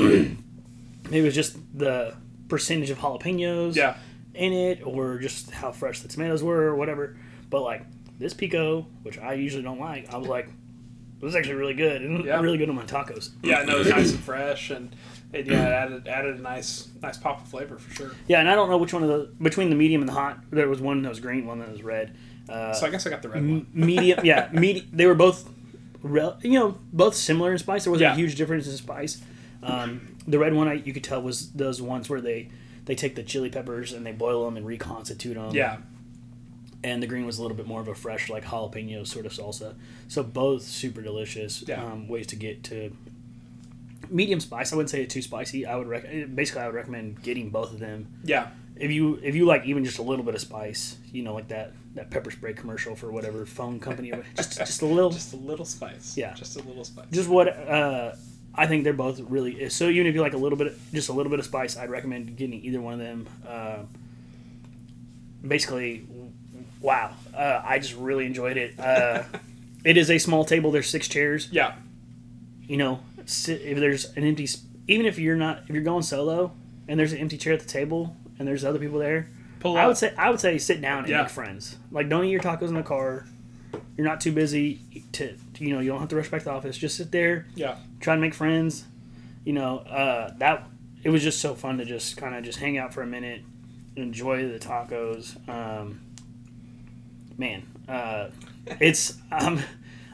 Maybe 1.05 1.19
it 1.19 1.23
was 1.23 1.35
just 1.37 1.57
the 1.77 2.15
percentage 2.49 2.91
of 2.91 2.99
jalapenos 2.99 3.75
Yeah. 3.77 3.97
in 4.35 4.53
it, 4.53 4.81
or 4.85 5.19
just 5.19 5.51
how 5.51 5.73
fresh 5.73 6.01
the 6.01 6.09
tomatoes 6.09 6.43
were, 6.43 6.63
or 6.63 6.77
whatever. 6.77 7.17
But 7.51 7.63
like 7.63 7.83
this 8.19 8.35
pico, 8.35 8.87
which 9.03 9.19
I 9.19 9.35
usually 9.35 9.63
don't 9.63 9.81
like, 9.81 10.13
I 10.13 10.17
was 10.17 10.29
like, 10.29 10.47
it 11.21 11.25
was 11.25 11.35
actually 11.35 11.55
really 11.55 11.75
good 11.75 12.03
and 12.03 12.25
Yeah. 12.25 12.41
really 12.41 12.59
good 12.59 12.69
on 12.69 12.75
my 12.75 12.85
tacos. 12.85 13.31
Yeah. 13.43 13.63
No, 13.63 13.79
it's 13.81 13.89
nice 13.91 14.11
and 14.13 14.21
fresh, 14.31 14.71
and, 14.71 14.95
and 15.33 15.47
yeah, 15.47 15.67
it 15.67 15.73
added 15.73 16.09
added 16.09 16.39
a 16.39 16.43
nice 16.43 16.89
nice 17.03 17.17
pop 17.17 17.43
of 17.43 17.49
flavor 17.49 17.79
for 17.79 17.95
sure. 17.95 18.11
Yeah, 18.29 18.41
and 18.41 18.49
I 18.49 18.55
don't 18.55 18.69
know 18.71 18.77
which 18.79 18.93
one 18.93 19.03
of 19.03 19.09
the 19.09 19.31
between 19.43 19.71
the 19.71 19.77
medium 19.77 20.03
and 20.03 20.09
the 20.09 20.13
hot. 20.15 20.39
There 20.51 20.69
was 20.69 20.81
one 20.81 21.03
that 21.03 21.09
was 21.09 21.21
green, 21.21 21.47
one 21.47 21.59
that 21.61 21.71
was 21.71 21.83
red. 21.83 22.17
Uh, 22.49 22.73
So 22.75 22.87
I 22.87 22.91
guess 22.91 23.07
I 23.07 23.11
got 23.11 23.23
the 23.23 23.29
red 23.31 23.43
one. 23.43 23.67
medium, 23.75 24.21
yeah, 24.25 24.49
medi- 24.53 24.87
They 24.93 25.07
were 25.07 25.15
both, 25.17 25.49
rel- 26.03 26.39
you 26.43 26.53
know, 26.53 26.79
both 26.93 27.17
similar 27.17 27.51
in 27.53 27.59
spice. 27.59 27.85
There 27.85 27.91
wasn't 27.91 28.11
Yeah. 28.11 28.13
a 28.13 28.17
huge 28.17 28.37
difference 28.37 28.67
in 28.69 28.75
spice. 28.77 29.21
Um, 29.63 30.17
the 30.27 30.39
red 30.39 30.55
one, 30.55 30.69
I, 30.69 30.75
you 30.75 30.93
could 30.93 31.05
tell, 31.05 31.23
was 31.23 31.51
those 31.53 31.81
ones 31.83 32.09
where 32.09 32.21
they 32.21 32.49
they 32.85 32.95
take 32.95 33.15
the 33.17 33.23
chili 33.23 33.51
peppers 33.51 33.93
and 33.93 34.07
they 34.07 34.13
boil 34.13 34.45
them 34.45 34.57
and 34.57 34.65
reconstitute 34.67 35.35
them. 35.35 35.53
Yeah. 35.55 35.79
and 36.85 37.03
the 37.03 37.07
green 37.09 37.27
was 37.27 37.39
a 37.39 37.43
little 37.43 37.57
bit 37.57 37.67
more 37.67 37.81
of 37.81 37.89
a 37.89 37.95
fresh, 37.97 38.31
like 38.31 38.45
jalapeno 38.45 39.05
sort 39.07 39.27
of 39.27 39.33
salsa. 39.33 39.75
So 40.09 40.23
both 40.23 40.63
super 40.63 41.03
delicious 41.03 41.65
Yeah. 41.67 41.85
um, 41.85 42.07
ways 42.07 42.29
to 42.29 42.37
get 42.37 42.63
to 42.65 42.97
medium 44.09 44.39
spice. 44.41 44.73
I 44.73 44.77
wouldn't 44.77 44.91
say 44.91 45.03
it's 45.03 45.13
too 45.15 45.23
spicy. 45.23 45.67
I 45.67 45.75
would 45.77 45.89
rec- 45.89 46.35
basically 46.35 46.63
I 46.63 46.67
would 46.67 46.75
recommend 46.77 47.23
getting 47.23 47.51
both 47.51 47.73
of 47.73 47.81
them. 47.81 48.07
Yeah. 48.25 48.49
If 48.77 48.91
you 48.93 49.19
if 49.23 49.35
you 49.35 49.47
like 49.47 49.65
even 49.65 49.85
just 49.85 49.99
a 49.99 50.03
little 50.03 50.25
bit 50.25 50.35
of 50.35 50.41
spice, 50.41 50.97
you 51.13 51.23
know, 51.23 51.35
like 51.35 51.49
that 51.49 51.73
that 51.95 52.11
pepper 52.11 52.31
spray 52.31 52.53
commercial 52.53 52.95
for 52.95 53.11
whatever 53.11 53.47
phone 53.47 53.81
company, 53.81 54.13
just 54.37 54.59
just 54.59 54.83
a 54.83 54.87
little, 54.87 55.11
Just 55.11 55.33
a 55.33 55.37
little 55.39 55.65
spice. 55.65 56.15
Yeah. 56.17 56.35
Just 56.35 56.57
a 56.57 56.63
little 56.63 56.85
spice. 56.85 57.07
just 57.11 57.29
what 57.29 57.49
uh, 57.49 58.13
I 58.57 58.67
think 58.67 58.85
they're 58.85 58.93
both 58.93 59.21
really. 59.21 59.69
So 59.69 59.89
even 59.89 60.07
if 60.07 60.15
you 60.15 60.21
like 60.23 60.33
a 60.35 60.39
little 60.39 60.57
bit, 60.59 60.75
just 60.93 61.09
a 61.09 61.13
little 61.13 61.31
bit 61.31 61.39
of 61.39 61.45
spice, 61.45 61.77
I'd 61.77 61.91
recommend 61.91 62.37
getting 62.37 62.65
either 62.65 62.81
one 62.81 62.95
of 62.95 63.01
them. 63.01 63.27
Uh, 63.47 63.79
basically, 65.47 66.07
wow, 66.81 67.13
uh, 67.35 67.61
I 67.65 67.79
just 67.79 67.95
really 67.95 68.27
enjoyed 68.27 68.57
it. 68.57 68.79
Uh, 68.79 69.23
it 69.85 69.97
is 69.97 70.11
a 70.11 70.19
small 70.19 70.45
table. 70.45 70.71
There's 70.71 70.89
six 70.89 71.09
chairs. 71.09 71.49
Yeah. 71.51 71.75
You 72.67 72.77
know, 72.77 73.01
sit, 73.27 73.61
if 73.63 73.79
there's 73.79 74.07
an 74.17 74.25
empty, 74.25 74.49
even 74.89 75.07
if 75.07 75.19
you're 75.19 75.37
not, 75.37 75.63
if 75.69 75.71
you're 75.71 75.83
going 75.85 76.03
solo, 76.03 76.53
and 76.89 76.99
there's 76.99 77.13
an 77.13 77.19
empty 77.19 77.37
chair 77.37 77.53
at 77.53 77.61
the 77.61 77.67
table, 77.69 78.17
and 78.39 78.47
there's 78.49 78.65
other 78.65 78.79
people 78.79 78.99
there, 78.99 79.29
Pull 79.61 79.77
I 79.77 79.83
up. 79.83 79.89
would 79.89 79.97
say 79.97 80.15
I 80.17 80.31
would 80.31 80.41
say 80.41 80.59
sit 80.59 80.81
down 80.81 81.01
and 81.01 81.09
Yeah. 81.09 81.23
make 81.23 81.31
friends. 81.31 81.77
Like 81.91 82.09
don't 82.09 82.25
eat 82.25 82.31
your 82.31 82.41
tacos 82.41 82.69
in 82.69 82.75
the 82.75 82.83
car. 82.83 83.27
You're 83.97 84.07
not 84.07 84.21
too 84.21 84.33
busy 84.33 84.81
to, 85.13 85.35
to 85.55 85.65
you 85.65 85.75
know 85.75 85.81
you 85.81 85.91
don't 85.91 86.01
have 86.01 86.09
to 86.11 86.17
rush 86.17 86.29
back 86.31 86.41
to 86.43 86.45
the 86.47 86.51
office. 86.53 86.77
Just 86.77 86.97
sit 86.97 87.11
there, 87.13 87.47
Yeah. 87.55 87.77
try 88.01 88.15
to 88.15 88.21
make 88.21 88.35
friends. 88.35 88.85
You 89.45 89.53
know 89.55 89.79
uh, 89.79 90.33
that 90.39 90.67
it 91.03 91.11
was 91.11 91.23
just 91.23 91.41
so 91.41 91.55
fun 91.55 91.79
to 91.79 91.85
just 91.85 92.17
kind 92.17 92.35
of 92.35 92.45
just 92.45 92.59
hang 92.59 92.77
out 92.79 92.93
for 92.93 93.03
a 93.03 93.07
minute, 93.07 93.43
enjoy 93.97 94.49
the 94.49 94.59
tacos. 94.59 95.37
Um, 95.49 96.01
man, 97.39 97.63
uh, 97.89 98.29
it's 98.81 99.15
um, 99.31 99.61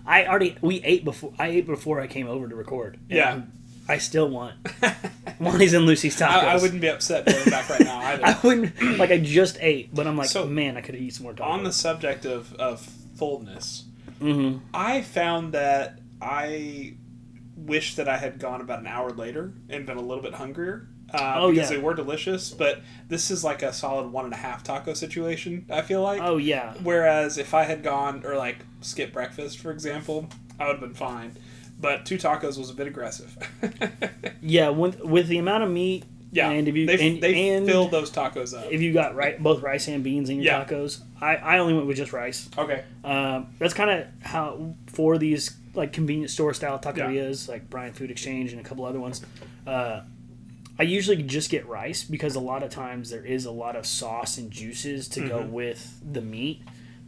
I 0.06 0.26
already 0.26 0.56
we 0.60 0.82
ate 0.84 1.04
before 1.04 1.32
I 1.38 1.48
ate 1.48 1.66
before 1.66 2.00
I 2.00 2.06
came 2.06 2.26
over 2.28 2.48
to 2.48 2.54
record. 2.54 2.98
Yeah. 3.08 3.42
I 3.88 3.98
still 3.98 4.28
want 4.28 4.54
Monty's 5.40 5.72
and 5.72 5.84
Lucy's 5.86 6.16
tacos. 6.16 6.28
I, 6.44 6.52
I 6.52 6.56
wouldn't 6.56 6.80
be 6.80 6.86
upset 6.88 7.26
going 7.26 7.50
back 7.50 7.68
right 7.68 7.80
now 7.80 7.98
either. 8.02 8.24
I 8.26 8.38
wouldn't 8.44 8.98
like 8.98 9.10
I 9.10 9.18
just 9.18 9.58
ate, 9.60 9.92
but 9.92 10.06
I'm 10.06 10.16
like, 10.16 10.28
So, 10.28 10.46
man, 10.46 10.76
I 10.76 10.82
could 10.82 10.94
eat 10.94 11.14
some 11.14 11.24
more 11.24 11.32
tacos. 11.34 11.46
on 11.46 11.64
the 11.64 11.72
subject 11.72 12.24
of, 12.24 12.54
of 12.54 12.88
fullness, 13.14 13.84
Mhm. 14.20 14.60
I 14.74 15.00
found 15.02 15.52
that 15.54 15.98
I 16.20 16.94
wish 17.56 17.94
that 17.96 18.08
I 18.08 18.16
had 18.18 18.38
gone 18.38 18.60
about 18.60 18.80
an 18.80 18.86
hour 18.86 19.10
later 19.10 19.52
and 19.68 19.84
been 19.86 19.96
a 19.98 20.02
little 20.02 20.22
bit 20.22 20.34
hungrier. 20.34 20.88
Uh, 21.12 21.34
Oh, 21.36 21.50
because 21.50 21.70
yeah. 21.70 21.76
they 21.76 21.82
were 21.82 21.92
delicious, 21.94 22.50
but 22.52 22.80
this 23.08 23.30
is 23.30 23.44
like 23.44 23.62
a 23.62 23.72
solid 23.72 24.10
one 24.10 24.24
and 24.24 24.32
a 24.32 24.38
half 24.38 24.62
taco 24.64 24.94
situation. 24.94 25.66
I 25.68 25.82
feel 25.82 26.00
like. 26.02 26.22
Oh 26.22 26.38
yeah, 26.38 26.72
Whereas 26.82 27.36
if 27.36 27.52
I 27.52 27.64
had 27.64 27.82
gone 27.82 28.22
or 28.24 28.36
like 28.36 28.58
skipped 28.80 29.12
breakfast, 29.12 29.58
for 29.58 29.70
example, 29.70 30.28
I 30.58 30.64
would 30.66 30.72
have 30.76 30.80
been 30.80 30.94
fine. 30.94 31.32
But 31.78 32.06
two 32.06 32.16
tacos 32.16 32.56
was 32.58 32.70
a 32.70 32.74
bit 32.74 32.86
aggressive. 32.86 33.36
yeah. 34.40 34.68
With 34.70 35.00
with 35.04 35.28
the 35.28 35.36
amount 35.38 35.64
of 35.64 35.70
meat, 35.70 36.04
yeah, 36.32 36.50
and 36.50 36.66
if 36.66 36.74
you 36.74 36.86
they, 36.86 37.08
and, 37.08 37.22
they 37.22 37.48
and 37.50 37.66
filled 37.66 37.90
those 37.92 38.10
tacos 38.10 38.58
up. 38.58 38.72
if 38.72 38.80
you 38.80 38.92
got 38.92 39.14
right 39.14 39.40
both 39.40 39.62
rice 39.62 39.86
and 39.88 40.02
beans 40.02 40.28
in 40.30 40.36
your 40.40 40.44
Yeah. 40.46 40.64
tacos, 40.64 41.00
I 41.20 41.36
I 41.36 41.58
only 41.58 41.74
went 41.74 41.86
with 41.86 41.96
just 41.98 42.12
rice. 42.12 42.48
okay, 42.58 42.82
Um, 43.04 43.48
that's 43.58 43.74
kind 43.74 43.90
of 43.90 44.06
how 44.22 44.74
for 44.86 45.18
these 45.18 45.56
like 45.74 45.92
convenience 45.92 46.32
store 46.32 46.52
style 46.54 46.78
taquerias, 46.78 47.48
like 47.48 47.70
Bryan 47.70 47.92
Food 47.94 48.10
Exchange 48.10 48.52
and 48.52 48.60
a 48.60 48.64
couple 48.64 48.84
other 48.84 49.00
ones. 49.00 49.22
Uh, 49.66 50.00
I 50.78 50.84
usually 50.84 51.22
just 51.22 51.50
get 51.50 51.66
rice 51.68 52.02
because 52.02 52.34
a 52.34 52.40
lot 52.40 52.62
of 52.62 52.70
times 52.70 53.10
there 53.10 53.24
is 53.24 53.44
a 53.44 53.50
lot 53.50 53.76
of 53.76 53.86
sauce 53.86 54.38
and 54.38 54.50
juices 54.50 55.06
to 55.08 55.28
go 55.28 55.42
with 55.42 56.00
the 56.12 56.20
meat 56.22 56.62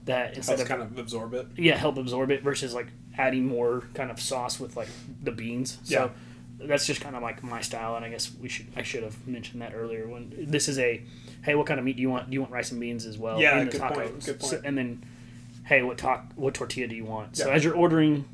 that 0.04 0.36
instead 0.36 0.58
helps 0.58 0.62
of 0.62 0.68
kind 0.68 0.82
of 0.82 0.98
absorb 0.98 1.32
it. 1.32 1.46
yeah 1.56 1.76
help 1.76 1.96
absorb 1.96 2.30
it 2.30 2.42
versus 2.42 2.74
like 2.74 2.88
adding 3.16 3.46
more 3.46 3.84
kind 3.94 4.10
of 4.10 4.20
sauce 4.20 4.60
with 4.60 4.76
like 4.76 4.88
the 5.22 5.32
beans. 5.32 5.78
So 5.84 6.10
that's 6.58 6.86
just 6.86 7.00
kind 7.00 7.14
of 7.16 7.22
like 7.22 7.42
my 7.42 7.60
style, 7.60 7.96
and 7.96 8.04
I 8.04 8.08
guess 8.08 8.30
we 8.40 8.48
should 8.48 8.66
I 8.76 8.82
should 8.82 9.02
have 9.02 9.26
mentioned 9.26 9.60
that 9.62 9.72
earlier. 9.74 10.06
When 10.08 10.32
this 10.48 10.68
is 10.68 10.78
a 10.78 11.02
hey, 11.42 11.54
what 11.54 11.66
kind 11.66 11.78
of 11.78 11.84
meat 11.84 11.96
do 11.96 12.02
you 12.02 12.10
want? 12.10 12.30
Do 12.30 12.34
you 12.34 12.40
want 12.40 12.52
rice 12.52 12.70
and 12.70 12.80
beans 12.80 13.04
as 13.06 13.18
well? 13.18 13.40
Yeah, 13.40 13.58
in 13.58 13.66
the 13.66 13.72
good 13.72 13.80
tacos? 13.80 13.94
point, 13.94 14.24
good 14.24 14.40
point. 14.40 14.50
So- 14.50 14.60
and 14.64 14.76
then 14.78 15.02
hey, 15.64 15.82
what 15.82 15.98
talk 15.98 16.32
what 16.36 16.54
tortilla 16.54 16.86
do 16.88 16.94
you 16.96 17.04
want? 17.04 17.36
So 17.36 17.48
Yeah. 17.48 17.54
as 17.54 17.64
you're 17.64 17.74
ordering, 17.76 18.24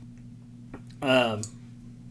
um, 1.03 1.43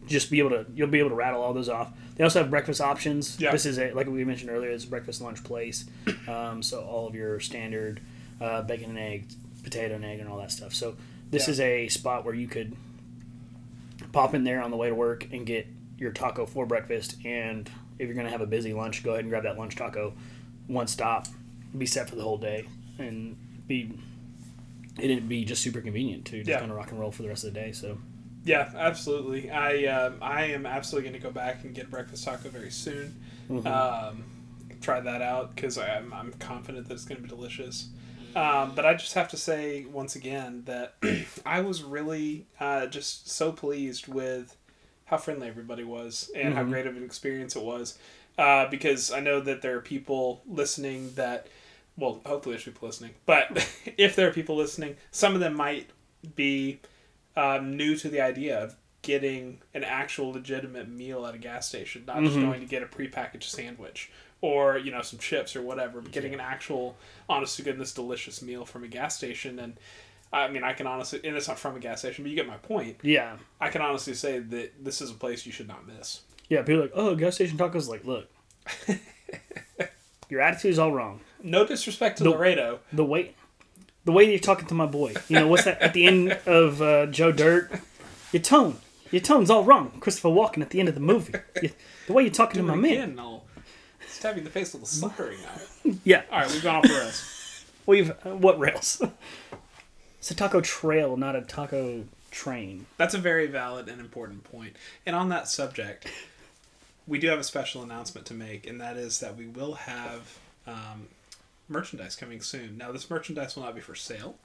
just 0.06 0.30
be 0.30 0.38
able 0.38 0.50
to 0.50 0.66
you'll 0.74 0.88
be 0.88 0.98
able 0.98 1.10
to 1.10 1.14
rattle 1.16 1.42
all 1.42 1.52
those 1.54 1.68
off. 1.68 1.92
They 2.16 2.24
also 2.24 2.40
have 2.42 2.50
breakfast 2.50 2.80
options. 2.80 3.40
Yeah. 3.40 3.52
This 3.52 3.64
is 3.64 3.78
a 3.78 3.92
like 3.92 4.06
we 4.06 4.24
mentioned 4.24 4.50
earlier, 4.50 4.70
it's 4.70 4.84
a 4.84 4.88
breakfast 4.88 5.20
lunch 5.22 5.42
place. 5.44 5.84
Um, 6.28 6.62
so 6.62 6.80
all 6.82 7.06
of 7.06 7.14
your 7.14 7.40
standard 7.40 8.00
uh, 8.40 8.62
bacon 8.62 8.90
and 8.90 8.98
egg, 8.98 9.26
potato 9.62 9.94
and 9.94 10.04
egg, 10.04 10.18
and 10.20 10.28
all 10.28 10.38
that 10.38 10.50
stuff. 10.50 10.74
So 10.74 10.96
this 11.30 11.46
Yeah. 11.46 11.50
is 11.52 11.60
a 11.60 11.88
spot 11.88 12.24
where 12.24 12.34
you 12.34 12.48
could 12.48 12.74
pop 14.12 14.34
in 14.34 14.44
there 14.44 14.60
on 14.62 14.70
the 14.70 14.76
way 14.76 14.88
to 14.88 14.94
work 14.94 15.26
and 15.32 15.46
get 15.46 15.66
your 16.00 16.10
taco 16.10 16.46
for 16.46 16.66
breakfast. 16.66 17.16
And 17.24 17.70
if 18.00 18.08
you're 18.08 18.16
gonna 18.16 18.30
have 18.30 18.40
a 18.40 18.46
busy 18.46 18.72
lunch, 18.72 19.04
go 19.04 19.10
ahead 19.10 19.20
and 19.20 19.30
grab 19.30 19.44
that 19.44 19.56
lunch 19.56 19.76
taco. 19.76 20.14
One 20.66 20.88
stop, 20.88 21.28
be 21.76 21.86
set 21.86 22.08
for 22.10 22.16
the 22.16 22.22
whole 22.22 22.38
day, 22.38 22.66
and 22.98 23.36
be 23.68 23.92
it'd 24.98 25.28
be 25.28 25.44
just 25.44 25.62
super 25.62 25.80
convenient 25.80 26.24
to 26.26 26.38
just 26.38 26.48
Yeah. 26.48 26.58
kind 26.58 26.70
of 26.70 26.76
rock 26.76 26.90
and 26.90 26.98
roll 27.00 27.12
for 27.12 27.22
the 27.22 27.28
rest 27.28 27.44
of 27.44 27.54
the 27.54 27.60
day. 27.60 27.72
So 27.72 27.98
Yeah, 28.44 28.70
absolutely. 28.76 29.50
I 29.50 29.84
um, 29.86 30.16
I 30.22 30.44
am 30.46 30.66
absolutely 30.66 31.10
going 31.10 31.20
to 31.20 31.26
go 31.26 31.32
back 31.32 31.62
and 31.64 31.74
get 31.74 31.90
breakfast 31.90 32.24
taco 32.24 32.48
very 32.48 32.70
soon. 32.70 33.14
Um, 33.66 34.24
try 34.80 35.00
that 35.00 35.20
out 35.22 35.54
because 35.54 35.76
I'm 35.78 36.12
I'm 36.12 36.32
confident 36.34 36.88
that 36.88 36.94
it's 36.94 37.04
going 37.04 37.16
to 37.16 37.22
be 37.22 37.28
delicious. 37.28 37.88
Um, 38.36 38.72
but 38.76 38.86
I 38.86 38.94
just 38.94 39.14
have 39.14 39.28
to 39.30 39.36
say 39.36 39.84
once 39.86 40.14
again 40.14 40.62
that 40.66 40.94
I 41.46 41.60
was 41.62 41.82
really 41.82 42.46
uh, 42.60 42.86
just 42.86 43.28
so 43.28 43.50
pleased 43.52 44.06
with 44.06 44.56
how 45.10 45.16
friendly 45.16 45.48
everybody 45.48 45.82
was 45.82 46.30
and 46.36 46.54
how 46.54 46.62
great 46.62 46.86
of 46.86 46.96
an 46.96 47.04
experience 47.04 47.56
it 47.56 47.62
was. 47.62 47.98
Uh, 48.38 48.68
because 48.70 49.10
I 49.10 49.18
know 49.20 49.40
that 49.40 49.60
there 49.60 49.76
are 49.76 49.80
people 49.80 50.40
listening 50.46 51.12
that, 51.16 51.48
well, 51.96 52.20
hopefully 52.24 52.54
there's 52.54 52.64
people 52.64 52.86
listening, 52.86 53.10
but 53.26 53.68
if 53.98 54.14
there 54.14 54.28
are 54.28 54.32
people 54.32 54.56
listening, 54.56 54.96
some 55.10 55.34
of 55.34 55.40
them 55.40 55.54
might 55.54 55.90
be 56.36 56.80
um, 57.36 57.76
new 57.76 57.96
to 57.96 58.08
the 58.08 58.20
idea 58.20 58.62
of 58.62 58.76
getting 59.02 59.60
an 59.74 59.82
actual 59.82 60.30
legitimate 60.30 60.88
meal 60.88 61.26
at 61.26 61.34
a 61.34 61.38
gas 61.38 61.68
station, 61.68 62.04
not 62.06 62.22
just 62.22 62.36
going 62.36 62.60
to 62.60 62.66
get 62.66 62.82
a 62.82 62.86
prepackaged 62.86 63.44
sandwich 63.44 64.10
or 64.42 64.78
you 64.78 64.90
know 64.90 65.02
some 65.02 65.18
chips 65.18 65.56
or 65.56 65.62
whatever, 65.62 66.00
but 66.00 66.12
getting 66.12 66.32
an 66.32 66.40
actual, 66.40 66.96
honest 67.28 67.56
to 67.56 67.62
goodness, 67.62 67.92
delicious 67.92 68.40
meal 68.42 68.64
from 68.64 68.84
a 68.84 68.88
gas 68.88 69.16
station. 69.16 69.58
And 69.58 69.76
I 70.32 70.48
mean, 70.48 70.62
I 70.62 70.72
can 70.74 70.86
honestly, 70.86 71.20
and 71.24 71.36
it's 71.36 71.48
not 71.48 71.58
from 71.58 71.76
a 71.76 71.80
gas 71.80 71.98
station, 72.00 72.22
but 72.24 72.30
you 72.30 72.36
get 72.36 72.46
my 72.46 72.56
point. 72.56 72.98
yeah, 73.02 73.36
I 73.60 73.68
can 73.68 73.82
honestly 73.82 74.14
say 74.14 74.38
that 74.38 74.84
this 74.84 75.00
is 75.00 75.10
a 75.10 75.14
place 75.14 75.44
you 75.46 75.52
should 75.52 75.66
not 75.68 75.86
miss. 75.86 76.20
yeah. 76.48 76.62
People 76.62 76.80
are 76.80 76.82
like, 76.82 76.92
oh, 76.94 77.14
gas 77.16 77.34
station 77.34 77.58
tacos. 77.58 77.88
Like, 77.88 78.04
look, 78.04 78.28
your 80.28 80.40
attitude's 80.40 80.78
all 80.78 80.92
wrong. 80.92 81.20
No 81.42 81.66
disrespect 81.66 82.18
to 82.18 82.24
The- 82.24 82.30
Laredo. 82.30 82.80
the 82.92 83.04
way 83.04 83.34
the 84.04 84.12
way 84.12 84.24
you're 84.30 84.38
talking 84.38 84.66
to 84.68 84.74
my 84.74 84.86
boy. 84.86 85.14
You 85.28 85.40
know 85.40 85.48
what's 85.48 85.64
that 85.64 85.80
at 85.82 85.92
the 85.92 86.06
end 86.06 86.32
of 86.46 86.80
uh, 86.80 87.06
Joe 87.06 87.32
Dirt? 87.32 87.70
Your 88.32 88.42
tone, 88.42 88.78
your 89.10 89.20
tone's 89.20 89.50
all 89.50 89.64
wrong. 89.64 89.92
Christopher 90.00 90.28
Walken 90.28 90.62
at 90.62 90.70
the 90.70 90.80
end 90.80 90.88
of 90.88 90.94
the 90.94 91.00
movie. 91.00 91.34
You- 91.62 91.70
the 92.06 92.12
way 92.12 92.22
you're 92.22 92.32
talking 92.32 92.60
to 92.60 92.66
my 92.66 92.74
man. 92.76 92.92
Again, 93.12 93.18
you 93.18 94.30
in 94.38 94.44
the 94.44 94.50
face 94.50 94.72
with 94.74 94.82
a 94.82 94.86
soldering 94.86 95.40
knife. 95.42 95.80
Yeah. 96.04 96.22
All 96.30 96.40
right, 96.40 96.50
we've 96.50 96.62
gone 96.62 96.76
off 96.76 96.82
the 96.82 96.88
rails. 96.90 97.64
We've 97.86 98.10
uh, 98.10 98.36
what 98.36 98.58
rails? 98.58 99.02
It's 100.20 100.30
a 100.30 100.34
taco 100.34 100.60
trail, 100.60 101.16
not 101.16 101.34
a 101.34 101.40
taco 101.40 102.04
train. 102.30 102.84
That's 102.98 103.14
a 103.14 103.18
very 103.18 103.46
valid 103.46 103.88
and 103.88 103.98
important 104.02 104.44
point. 104.44 104.76
And 105.06 105.16
on 105.16 105.30
that 105.30 105.48
subject, 105.48 106.06
we 107.06 107.18
do 107.18 107.28
have 107.28 107.38
a 107.38 107.44
special 107.44 107.82
announcement 107.82 108.26
to 108.26 108.34
make, 108.34 108.66
and 108.66 108.78
that 108.82 108.98
is 108.98 109.20
that 109.20 109.38
we 109.38 109.46
will 109.46 109.72
have 109.72 110.38
um, 110.66 111.08
merchandise 111.70 112.16
coming 112.16 112.42
soon. 112.42 112.76
Now, 112.76 112.92
this 112.92 113.08
merchandise 113.08 113.56
will 113.56 113.62
not 113.62 113.74
be 113.74 113.80
for 113.80 113.94
sale, 113.94 114.36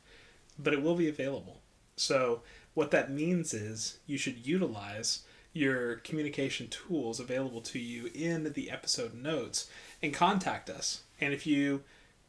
but 0.57 0.71
it 0.71 0.81
will 0.81 0.95
be 0.95 1.09
available. 1.09 1.59
So, 1.97 2.41
what 2.73 2.91
that 2.91 3.11
means 3.11 3.53
is 3.53 3.99
you 4.07 4.17
should 4.17 4.47
utilize 4.47 5.23
your 5.51 5.97
communication 5.97 6.69
tools 6.69 7.19
available 7.19 7.61
to 7.61 7.79
you 7.79 8.09
in 8.13 8.53
the 8.53 8.71
episode 8.71 9.13
notes 9.13 9.69
and 10.01 10.13
contact 10.13 10.69
us. 10.69 11.01
And 11.19 11.33
if 11.33 11.45
you 11.45 11.83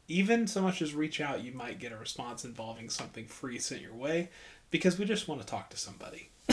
even 0.08 0.46
so 0.46 0.62
much 0.62 0.80
as 0.82 0.94
reach 0.94 1.20
out, 1.20 1.42
you 1.42 1.52
might 1.52 1.78
get 1.78 1.92
a 1.92 1.96
response 1.96 2.44
involving 2.44 2.88
something 2.90 3.26
free 3.26 3.58
sent 3.58 3.80
your 3.82 3.94
way 3.94 4.28
because 4.70 4.98
we 4.98 5.04
just 5.04 5.28
want 5.28 5.40
to 5.40 5.46
talk 5.46 5.70
to 5.70 5.76
somebody. 5.76 6.30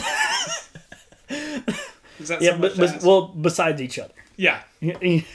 Is 1.30 2.28
that 2.28 2.42
Yeah, 2.42 2.52
so 2.52 2.58
but, 2.60 2.74
to 2.74 2.80
but 2.80 2.90
ask? 2.90 3.06
well, 3.06 3.28
besides 3.28 3.82
each 3.82 3.98
other. 4.00 4.14
yeah, 4.38 4.62
need 4.82 5.26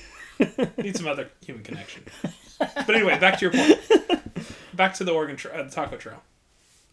some 0.95 1.07
other 1.09 1.29
human 1.45 1.63
connection. 1.65 2.05
But 2.59 2.91
anyway, 2.91 3.19
back 3.19 3.39
to 3.39 3.45
your 3.47 3.53
point. 3.53 3.81
Back 4.75 4.95
to 4.95 5.05
the 5.05 5.13
Oregon 5.13 5.37
tra- 5.37 5.53
uh, 5.53 5.63
the 5.65 5.71
Taco 5.71 5.97
Trail. 5.97 6.23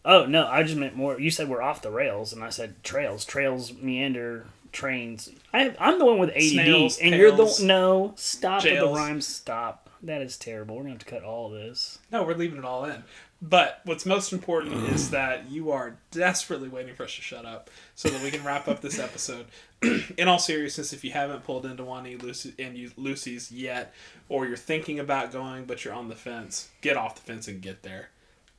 Oh 0.04 0.26
no, 0.26 0.46
I 0.46 0.62
just 0.62 0.76
meant 0.76 0.96
more. 0.96 1.20
You 1.20 1.30
said 1.30 1.48
we're 1.48 1.62
off 1.62 1.82
the 1.82 1.90
rails, 1.90 2.32
and 2.32 2.42
I 2.42 2.50
said 2.50 2.82
trails. 2.82 3.24
Trails 3.24 3.72
meander. 3.74 4.46
Trains. 4.72 5.30
I, 5.54 5.74
I'm 5.78 5.98
the 5.98 6.04
one 6.04 6.18
with 6.18 6.30
ADD, 6.30 6.42
Snails, 6.42 6.98
and 6.98 7.14
you're 7.14 7.34
tails, 7.34 7.58
the 7.58 7.64
no. 7.66 8.12
Stop 8.16 8.64
with 8.64 8.78
the 8.78 8.88
rhymes. 8.88 9.26
Stop. 9.26 9.85
That 10.02 10.22
is 10.22 10.36
terrible. 10.36 10.76
We're 10.76 10.82
gonna 10.82 10.94
have 10.94 11.00
to 11.00 11.06
cut 11.06 11.24
all 11.24 11.48
this. 11.48 11.98
No, 12.12 12.22
we're 12.22 12.34
leaving 12.34 12.58
it 12.58 12.64
all 12.64 12.84
in. 12.84 13.02
But 13.40 13.80
what's 13.84 14.06
most 14.06 14.32
important 14.32 14.74
is 14.90 15.10
that 15.10 15.50
you 15.50 15.70
are 15.70 15.96
desperately 16.10 16.68
waiting 16.68 16.94
for 16.94 17.04
us 17.04 17.14
to 17.16 17.22
shut 17.22 17.44
up 17.44 17.70
so 17.94 18.08
that 18.08 18.22
we 18.22 18.30
can 18.30 18.44
wrap 18.44 18.68
up 18.68 18.80
this 18.80 18.98
episode. 18.98 19.46
in 20.16 20.28
all 20.28 20.38
seriousness, 20.38 20.92
if 20.92 21.04
you 21.04 21.12
haven't 21.12 21.44
pulled 21.44 21.66
into 21.66 21.84
Wani 21.84 22.16
Lucy 22.16 22.54
and 22.58 22.76
you 22.76 22.90
Lucy's 22.96 23.50
yet, 23.52 23.94
or 24.28 24.46
you're 24.46 24.56
thinking 24.56 24.98
about 24.98 25.32
going 25.32 25.64
but 25.64 25.84
you're 25.84 25.94
on 25.94 26.08
the 26.08 26.14
fence, 26.14 26.70
get 26.80 26.96
off 26.96 27.14
the 27.16 27.22
fence 27.22 27.48
and 27.48 27.60
get 27.60 27.82
there. 27.82 28.10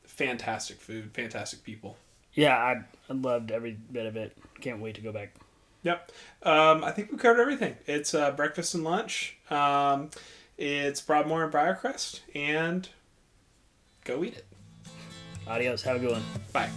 Fantastic 0.06 0.80
food, 0.80 1.12
fantastic 1.14 1.64
people. 1.64 1.98
Yeah, 2.34 2.56
I, 2.56 2.84
I 3.10 3.14
loved 3.14 3.52
every 3.52 3.78
bit 3.92 4.06
of 4.06 4.16
it. 4.16 4.38
Can't 4.62 4.80
wait 4.80 4.96
to 4.96 5.02
go 5.02 5.12
back. 5.12 5.34
Yep. 5.84 6.12
Um, 6.44 6.84
I 6.84 6.92
think 6.92 7.12
we 7.12 7.18
covered 7.18 7.42
everything. 7.42 7.76
It's 7.86 8.14
uh, 8.14 8.32
breakfast 8.32 8.76
and 8.76 8.84
lunch. 8.84 9.38
Um, 9.50 10.10
it's 10.58 11.02
Broadmoor 11.02 11.44
and 11.44 11.54
Briarcrest, 11.54 12.22
and 12.36 12.90
go 14.04 14.24
eat 14.24 14.38
it. 14.38 14.46
Adios. 15.48 15.84
Have 15.84 15.98
a 15.98 16.00
good 16.00 16.12
one. 16.12 16.24
Bye. 16.52 16.70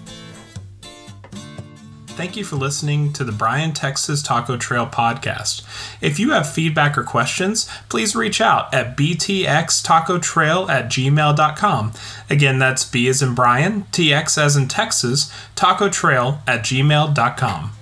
Thank 2.20 2.37
you 2.37 2.44
for 2.44 2.56
listening 2.56 3.14
to 3.14 3.25
the 3.25 3.32
Bryan, 3.32 3.72
Texas 3.72 4.22
Taco 4.22 4.58
Trail 4.58 4.87
podcast. 4.87 5.62
If 6.02 6.18
you 6.18 6.32
have 6.32 6.52
feedback 6.52 6.99
or 6.99 7.02
questions, 7.02 7.66
please 7.88 8.14
reach 8.14 8.42
out 8.42 8.75
at 8.75 8.94
btxtacotrail 8.94 10.68
at 10.68 10.87
gmail.com. 10.87 11.92
Again, 12.28 12.58
that's 12.58 12.84
B 12.84 13.08
as 13.08 13.22
in 13.22 13.34
Brian, 13.34 13.84
TX 13.84 14.37
as 14.37 14.54
in 14.54 14.68
Texas, 14.68 15.32
taco 15.54 15.88
trail 15.88 16.42
at 16.46 16.60
gmail.com. 16.60 17.72